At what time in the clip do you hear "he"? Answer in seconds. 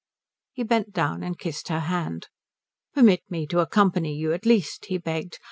0.51-0.63, 4.85-4.97